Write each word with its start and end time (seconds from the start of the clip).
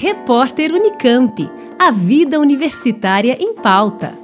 Repórter 0.00 0.72
Unicamp. 0.72 1.50
A 1.76 1.90
vida 1.90 2.38
universitária 2.38 3.36
em 3.40 3.52
pauta. 3.56 4.16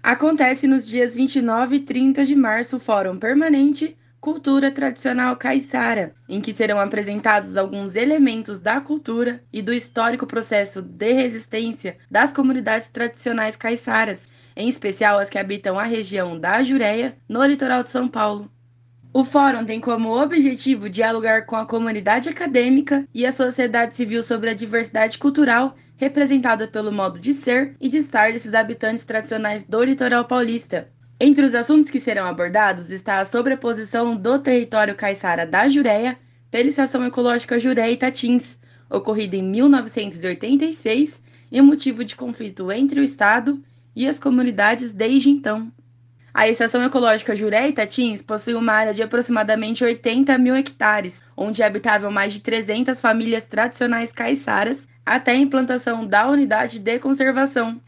Acontece 0.00 0.68
nos 0.68 0.86
dias 0.86 1.16
29 1.16 1.74
e 1.74 1.80
30 1.80 2.24
de 2.24 2.36
março 2.36 2.76
o 2.76 2.78
Fórum 2.78 3.18
Permanente 3.18 3.96
Cultura 4.20 4.70
Tradicional 4.70 5.34
Caiçara, 5.36 6.14
em 6.28 6.40
que 6.40 6.52
serão 6.52 6.78
apresentados 6.78 7.56
alguns 7.56 7.96
elementos 7.96 8.60
da 8.60 8.80
cultura 8.80 9.42
e 9.52 9.60
do 9.60 9.72
histórico 9.72 10.28
processo 10.28 10.80
de 10.80 11.12
resistência 11.12 11.98
das 12.08 12.32
comunidades 12.32 12.88
tradicionais 12.88 13.56
caiçaras, 13.56 14.20
em 14.54 14.68
especial 14.68 15.18
as 15.18 15.28
que 15.28 15.38
habitam 15.38 15.76
a 15.76 15.82
região 15.82 16.38
da 16.38 16.62
Jureia, 16.62 17.16
no 17.28 17.44
litoral 17.44 17.82
de 17.82 17.90
São 17.90 18.06
Paulo. 18.06 18.48
O 19.12 19.24
fórum 19.24 19.64
tem 19.64 19.80
como 19.80 20.20
objetivo 20.20 20.88
dialogar 20.88 21.46
com 21.46 21.56
a 21.56 21.64
comunidade 21.64 22.28
acadêmica 22.28 23.06
e 23.14 23.24
a 23.24 23.32
sociedade 23.32 23.96
civil 23.96 24.22
sobre 24.22 24.50
a 24.50 24.54
diversidade 24.54 25.18
cultural 25.18 25.74
representada 25.96 26.68
pelo 26.68 26.92
modo 26.92 27.18
de 27.18 27.32
ser 27.32 27.74
e 27.80 27.88
de 27.88 27.96
estar 27.96 28.32
desses 28.32 28.54
habitantes 28.54 29.04
tradicionais 29.04 29.64
do 29.64 29.82
litoral 29.82 30.26
paulista. 30.26 30.88
Entre 31.18 31.44
os 31.44 31.54
assuntos 31.54 31.90
que 31.90 31.98
serão 31.98 32.26
abordados 32.26 32.90
está 32.90 33.18
a 33.18 33.24
sobreposição 33.24 34.14
do 34.14 34.38
território 34.38 34.94
caiçara 34.94 35.46
da 35.46 35.68
Jureia 35.68 36.16
pela 36.50 36.68
Estação 36.68 37.04
Ecológica 37.04 37.58
Jureia 37.58 37.90
Itatins, 37.90 38.58
ocorrida 38.88 39.36
em 39.36 39.42
1986 39.42 41.20
e 41.50 41.60
motivo 41.60 42.04
de 42.04 42.14
conflito 42.14 42.70
entre 42.70 43.00
o 43.00 43.04
Estado 43.04 43.60
e 43.96 44.06
as 44.06 44.20
comunidades 44.20 44.92
desde 44.92 45.30
então. 45.30 45.72
A 46.32 46.48
Estação 46.48 46.84
Ecológica 46.84 47.34
Juré 47.34 47.68
Itatins 47.68 48.22
possui 48.22 48.54
uma 48.54 48.72
área 48.72 48.92
de 48.92 49.02
aproximadamente 49.02 49.82
80 49.82 50.36
mil 50.38 50.54
hectares, 50.54 51.22
onde 51.36 51.62
habitavam 51.62 52.10
mais 52.10 52.32
de 52.32 52.40
300 52.40 53.00
famílias 53.00 53.44
tradicionais 53.44 54.12
caiçaras 54.12 54.86
até 55.04 55.32
a 55.32 55.36
implantação 55.36 56.06
da 56.06 56.28
unidade 56.28 56.78
de 56.78 56.98
conservação. 56.98 57.80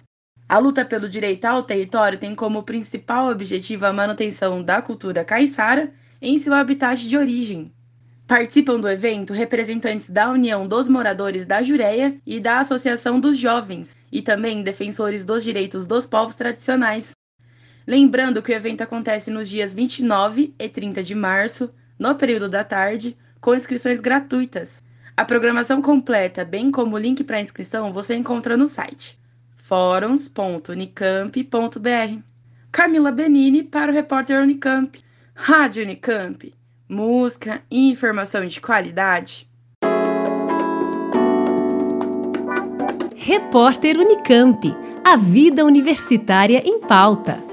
A 0.48 0.58
luta 0.58 0.84
pelo 0.84 1.08
direito 1.08 1.44
ao 1.44 1.62
território 1.62 2.18
tem 2.18 2.34
como 2.34 2.62
principal 2.62 3.30
objetivo 3.30 3.86
a 3.86 3.92
manutenção 3.92 4.62
da 4.62 4.80
cultura 4.82 5.24
caiçara 5.24 5.92
em 6.20 6.38
seu 6.38 6.54
habitat 6.54 7.08
de 7.08 7.16
origem. 7.16 7.72
Participam 8.26 8.80
do 8.80 8.88
evento 8.88 9.32
representantes 9.32 10.08
da 10.08 10.30
União 10.30 10.66
dos 10.66 10.88
Moradores 10.88 11.44
da 11.44 11.62
Jureia 11.62 12.16
e 12.26 12.40
da 12.40 12.60
Associação 12.60 13.20
dos 13.20 13.38
Jovens, 13.38 13.96
e 14.10 14.22
também 14.22 14.62
defensores 14.62 15.24
dos 15.24 15.44
direitos 15.44 15.86
dos 15.86 16.06
povos 16.06 16.34
tradicionais. 16.34 17.12
Lembrando 17.86 18.42
que 18.42 18.52
o 18.52 18.54
evento 18.54 18.82
acontece 18.82 19.30
nos 19.30 19.48
dias 19.48 19.74
29 19.74 20.54
e 20.58 20.68
30 20.68 21.02
de 21.02 21.14
março, 21.14 21.70
no 21.98 22.14
período 22.14 22.48
da 22.48 22.64
tarde, 22.64 23.16
com 23.40 23.54
inscrições 23.54 24.00
gratuitas. 24.00 24.82
A 25.16 25.24
programação 25.24 25.82
completa, 25.82 26.44
bem 26.44 26.70
como 26.70 26.96
o 26.96 26.98
link 26.98 27.24
para 27.24 27.40
inscrição, 27.40 27.92
você 27.92 28.14
encontra 28.14 28.56
no 28.56 28.66
site 28.66 29.20
fóruns.unicamp.br. 29.70 32.22
Camila 32.72 33.12
Benini 33.12 33.62
para 33.62 33.92
o 33.92 33.94
repórter 33.94 34.42
Unicamp. 34.42 34.98
Rádio 35.32 35.84
Unicamp. 35.84 36.52
Música 36.88 37.62
e 37.70 37.88
informação 37.88 38.44
de 38.46 38.60
qualidade. 38.60 39.48
Repórter 43.14 43.96
Unicamp. 43.96 44.76
A 45.04 45.16
vida 45.16 45.64
universitária 45.64 46.60
em 46.66 46.80
pauta. 46.80 47.49